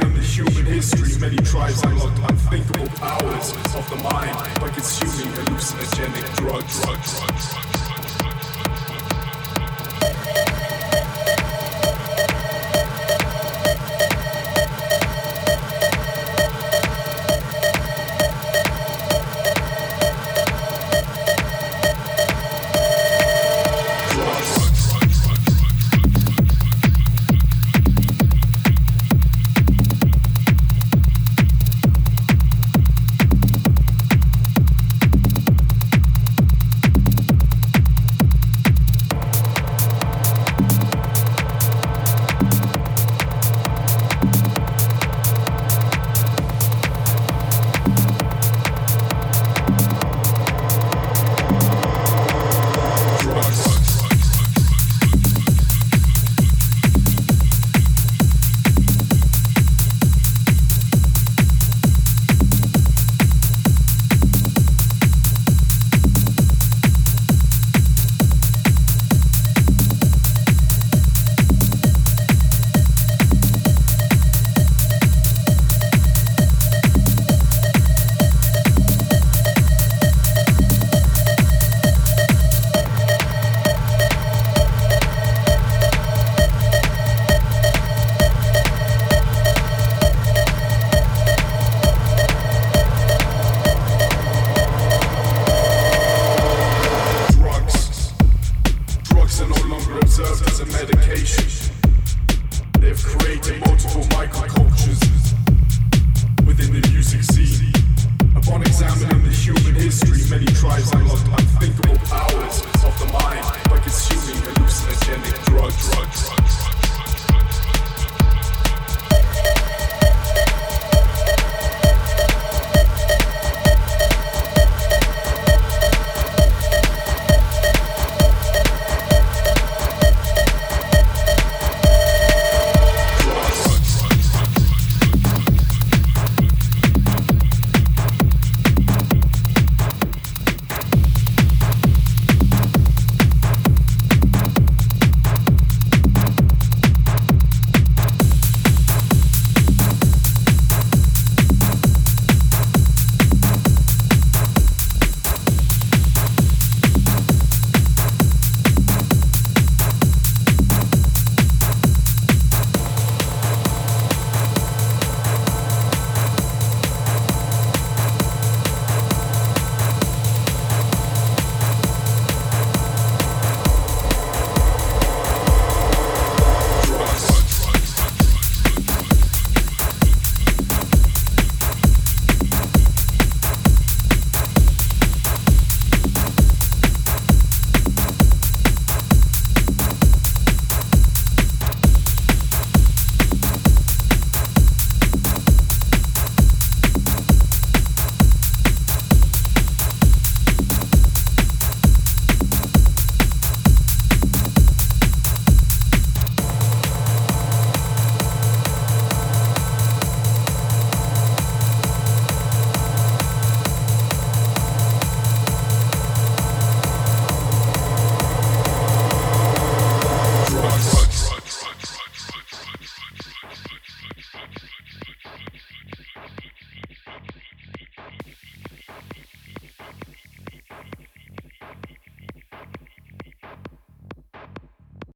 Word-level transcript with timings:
Examining 0.00 0.20
the 0.20 0.26
human 0.26 0.72
history, 0.72 1.20
many 1.20 1.36
tribes 1.38 1.82
unlocked 1.82 2.18
unthinkable 2.30 2.88
powers 2.96 3.52
of 3.74 3.90
the 3.90 3.96
mind 3.96 4.60
by 4.60 4.68
consuming 4.70 5.30
hallucinogenic 5.34 6.36
drugs, 6.36 6.80
drugs. 6.80 7.69